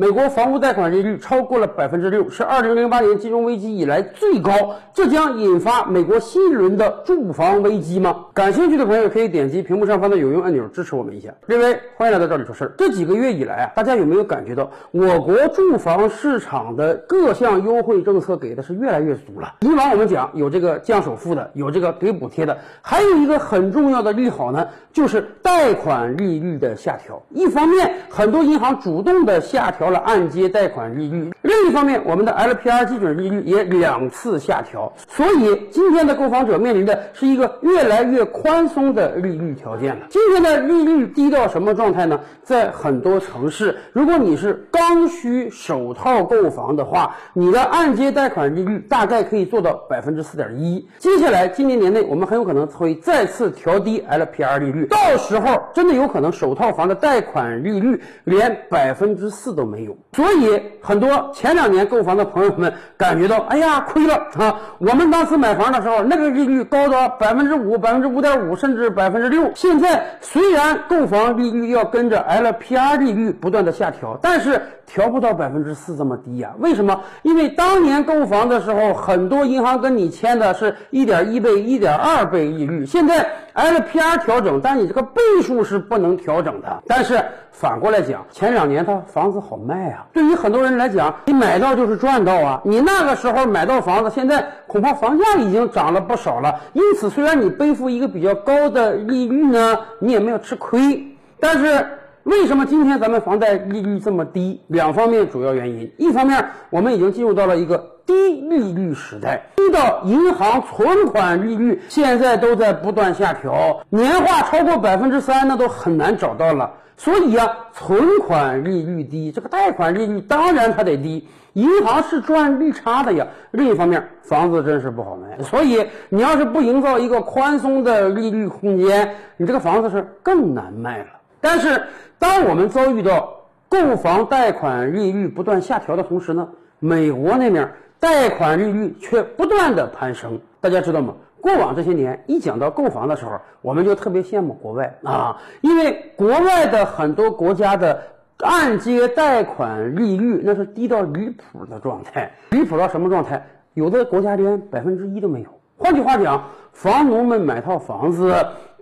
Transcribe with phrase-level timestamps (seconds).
[0.00, 4.52] 美国房屋贷款利率超过了百分之六，是二零零八年金融危机以来最高，
[4.94, 8.26] 这将引发美国新一轮的住房危机吗？
[8.32, 11.34] 感兴趣的朋友可以点击屏幕上方的有用按钮支持我们一下。
[11.48, 12.72] 各位，欢迎来到这里说事儿。
[12.78, 19.54] 这几个月以来啊，大家有没有感觉到我国住房市场的各项优惠政策给的是越来越足了？
[19.62, 27.20] 以往我们讲有这个降首付的，有这个给补贴的，还有一个很重要的利好呢，就是贷款利率的下调。
[27.30, 29.87] 一方面，很多银行主动的下调。
[29.90, 40.06] 了按揭贷款利率，另一方面，我们的 LPR 基准利率也两次下调，所以今天的购房者面临的是一个越来越宽松的利率条件了。
[40.08, 42.18] 今天的利率低到什么状态呢？
[42.42, 50.88] 在很多城市，如果你是刚需首套购房的话，你的按揭贷款利率大概可以做到百分之四点一。
[50.98, 59.77] 接下来今年年内，我们很有可能会再次调低 LPR 利率，到时候真的有可能首套房的贷款利率连百分之四都没。
[59.78, 64.60] 没有，所以很多前两年购房的朋友们感觉到，哎呀，亏了啊！
[64.78, 69.52] 我们当时买房的时候，那个利率高到百分之五、百分之五点五，甚至百分之六。
[69.54, 76.52] 现在虽然购房利率要跟着 LPR 利率不断的下调，但是调不到百分之四这么低呀？
[76.58, 77.00] 为什么？
[77.22, 86.82] 因为当年购房的时候，很多银行跟你签的是一点一倍、一点二倍利率，现在 LPR 调整，但你这个倍数是不能调整的。
[86.88, 89.57] 但是反过来讲，前两年他房子好。
[89.58, 90.06] 卖啊！
[90.12, 92.60] 对于很多人来讲，你买到就是赚到啊！
[92.64, 96.60] 你那个时候买到房子，现在恐怕房价已经涨了不少了。
[96.72, 101.06] 因此，虽然你背负一个比较高的利率呢，你也没有吃亏。
[101.40, 101.86] 但是，
[102.28, 104.60] 为什么今天咱们房贷利率这么低？
[104.66, 108.12] 两方面主要原因：一方面，我们已经进入到了一个低
[108.42, 116.70] 利率时代，低到银行存款利率现在都在不断下调，年化超过百分之三，那都很难找到了。
[116.98, 121.26] 所以呀，存款利率低，这个贷款利率当然它得低。
[121.54, 123.26] 银行是赚利差的呀。
[123.52, 125.42] 另一方面，房子真是不好卖。
[125.42, 131.06] 所以你要是不营造一个宽松的利率空间，你这个房子是更难卖了。
[131.50, 131.82] 但是，
[132.18, 133.34] 当我们遭遇到
[133.70, 136.46] 购房贷款利率不断下调的同时呢，
[136.78, 140.38] 美国那面贷款利率却不断的攀升。
[140.60, 141.14] 大家知道吗？
[141.40, 147.98] 过往这些年，一讲到购房的时候，我们就特别羡慕国外啊，因为国外的很多国家的
[148.40, 153.42] 按揭贷款利率那是低到离谱的状态，离谱到什么状态？
[153.72, 155.48] 有的国家连百分之一都没有。
[155.78, 156.44] 换句话讲，
[156.74, 158.34] 房奴们买套房子。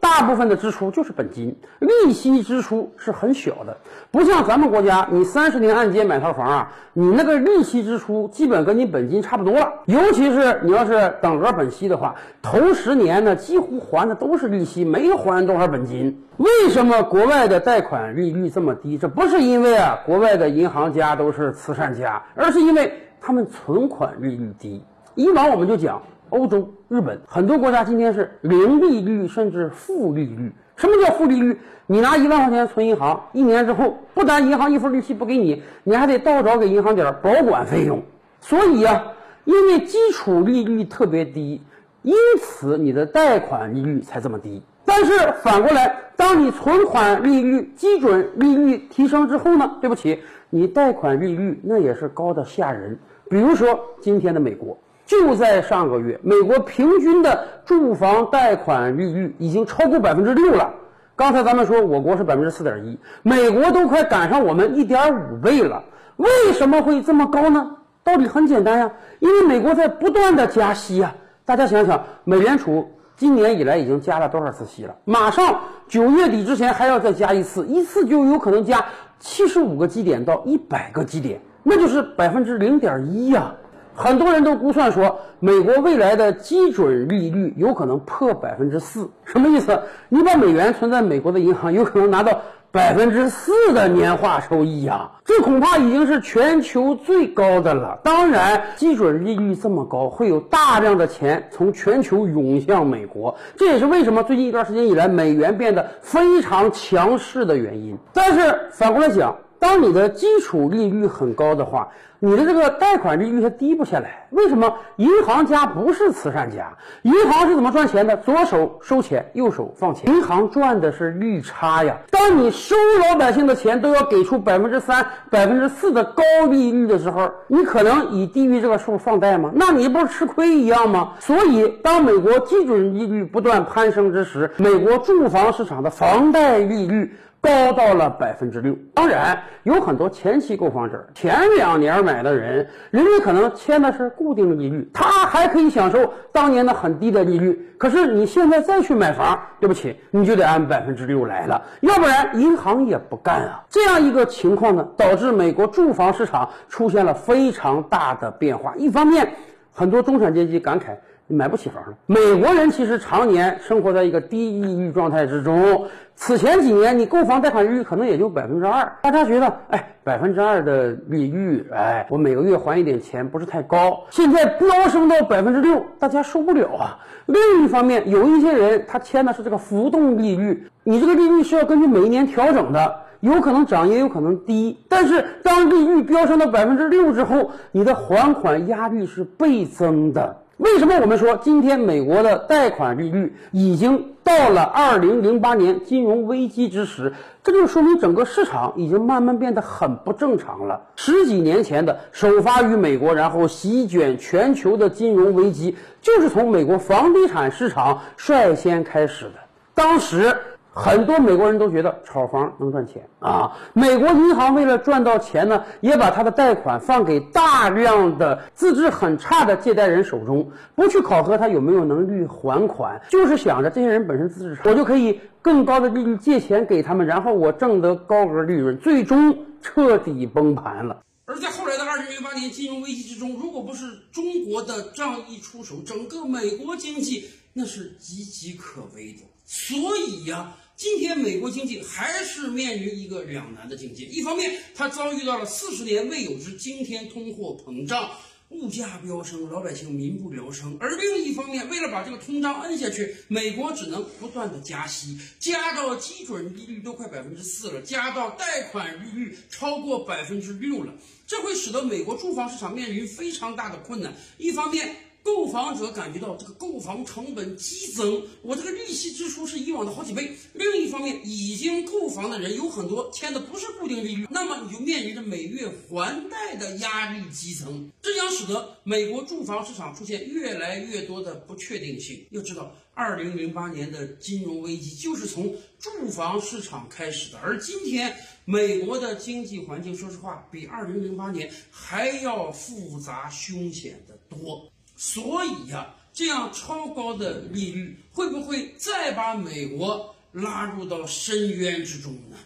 [0.08, 3.76] 大部分的支出就是本金，利息支出是很小的，
[4.12, 9.68] 不像咱们国家，你三十年按揭买套房啊，你那个利息支出基本跟你本金差不多了。
[9.86, 16.22] 尤其是你要是等额本息的话，头十年呢几乎还的都是利息，没还多少本金。
[16.36, 18.96] 为什么国外的贷款利率这么低？
[18.96, 24.84] 这不是因为啊国外的银行家都是慈善家，而是因为他们存款利率低。
[25.16, 26.00] 以往我们就讲。
[26.30, 30.52] 欧洲、日本很多国家今天是零利率甚至负利率。
[30.76, 31.58] 什么叫负利率？
[31.86, 38.02] 你拿一万块钱存银行，一年之后不但银行一分利息不给你，你还得倒找给银行点保管费用。
[38.40, 39.04] 所以呀，
[39.44, 41.62] 因为基础利率特别低，
[42.02, 44.62] 因此你的贷款利率才这么低。
[44.84, 45.12] 但是
[45.42, 49.78] 反过来，当你存款利率基准利率提升之后呢？
[49.80, 50.20] 对不起，
[50.50, 52.98] 你贷款利率那也是高的吓人。
[53.30, 54.76] 比如说今天的美国。
[55.06, 60.74] 就在上个月，美国平均的住房贷款利率已经超过百分之六了。
[61.14, 65.84] 刚才咱们说我国是百分之四点一，美国都快赶上我们一点五倍了。
[66.16, 67.76] 为什么会这么高呢？
[68.02, 68.90] 道理很简单呀，
[69.20, 71.14] 因为美国在不断的加息呀。
[71.44, 74.96] 大家想想，美联储今年以来已经加了多少次息了？
[75.04, 78.84] 马上九月底之前还要再加一次，一次就有可能加
[79.20, 83.54] 七十五个基点到一百个基点，那就是百分之零点一呀。
[83.96, 89.80] 很多人都估算说，美国未来的基准利率有可能破百分之四，什么意思？
[90.10, 95.10] 你把美元存在美国的银行，有可能拿到百分之四的年化收益呀！
[95.24, 97.98] 这恐怕已经是全球最高的了。
[98.04, 107.96] 当然，基准利率这么高，会有大量的钱从全球涌向美国，这也是为什么最近一段时间以来美元变得非常强势的原因。
[108.12, 111.88] 但是反过来讲，当你的基础利率很高的话，
[112.18, 114.72] 你的这个贷款利率它低不下来，为什么？
[114.96, 118.16] 银行家不是慈善家，银行是怎么赚钱的？
[118.16, 121.96] 左手收钱，右手放钱，银行赚的是利差呀。
[122.10, 129.50] 当你收老百姓的钱都要给出百分之三、百分之四的高利率的时候，你可能以低于这个数放贷吗？
[129.54, 131.12] 那你不是吃亏一样吗？
[131.20, 138.76] 所以，当美国基准利率不断攀升之时，美国住房市场的房贷利率高到了百分之六。
[138.94, 147.74] 当然，有很多前期购房者，前两年买的人，人家可能签的是固定利率，他还可以享受当年的很低的利率。
[147.78, 153.64] 可是你现在再去买房，对不起，你就得按百分之六来了，要不然银行也不干啊。
[153.68, 158.74] 这样一个情况呢，导致美国住房市场出现了非常大的变化。
[158.76, 159.30] 一方面，
[159.72, 160.96] 很多中产阶级感慨。
[161.28, 161.96] 你买不起房了。
[162.06, 165.86] 美国人其实常年生活在一个低利率状态之中。
[166.14, 174.04] 此前几年，你购房贷款利率可能也就百分之二，大家觉得，哎，百分之二的利率，哎，我每个月还一点钱不是太高。
[174.10, 176.98] 现在飙升到百分之六，大家受不了啊。
[177.26, 184.78] 另一方面，有一些人他签的是这个浮动利率，你这个利率是要根据每一年调整的，有可能涨也有可能低。
[184.88, 190.34] 但是当利率飙升到百分之六之后，你的还款压力是倍增的。
[190.58, 197.12] 为什么我们说今天美国的贷款利率已经到了二零零八年金融危机之时？
[197.44, 200.80] 这就说明整个市场已经慢慢变得很不正常了。
[200.96, 209.32] 十几年前的首发于美国，然后席卷全球的金融危机，就是从美国房地产市场率先开始的。
[209.74, 210.36] 当时。
[210.78, 213.56] 很多美国人都觉得炒房能赚钱啊！
[213.72, 231.00] 美国银行为了赚到钱呢，也把他的贷款放给大量的资质很差的借贷人手中，不去考核他有没有能力还款，就是想着这些人本身资质差，我就可以更高的利率借钱给他们，然后我挣得高额利润，最终彻底崩盘了。
[231.24, 239.20] 而在后来的二零零八年金融危机之中，如果不是中国的仗义出手，整个美国经济那是岌岌可危的。
[239.46, 239.74] 所
[240.06, 240.52] 以呀。
[240.76, 248.10] 今天美国经济还是面临一个两难的境界，一方面它遭遇到了四十年未有之惊天通货膨胀，
[248.50, 260.92] 物价飙升，老百姓民不聊生；而另一方面，为了把这个通胀摁下去，美国只能不断的加息，加到基准利率都快百分之四了，加到贷款利率超过百分之六了，
[261.26, 264.14] 这会使得美国住房市场面临非常大的困难。
[264.36, 264.94] 一方面，
[265.26, 270.30] 购房者感觉到这个购房成本激增，我这个利息支出是以往的好几倍。
[270.54, 282.24] 另一方面，已经购房的人有很多签的不是固定利率，那么你就面临着每月还贷的压力激增，这将使得美国住房市场出现越来越多的不确定性。
[282.30, 288.14] 要知道，二零零八年的金融危机就是从住房市场开始的，而今天
[288.44, 294.70] 美国的经济环境，说实话，比二零零八年还要复杂凶险的多。
[294.96, 302.36] 所以呀，这样超高的利率会不会再把美国拉入到深渊之中呢？